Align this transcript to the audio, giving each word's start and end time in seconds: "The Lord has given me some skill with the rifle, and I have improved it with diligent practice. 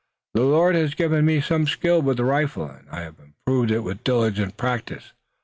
"The 0.33 0.41
Lord 0.41 0.73
has 0.73 0.95
given 0.95 1.27
me 1.27 1.41
some 1.41 1.67
skill 1.67 2.01
with 2.01 2.17
the 2.17 2.25
rifle, 2.25 2.65
and 2.65 2.89
I 2.89 3.01
have 3.01 3.17
improved 3.19 3.69
it 3.69 3.81
with 3.83 4.03
diligent 4.03 4.57
practice. 4.57 5.13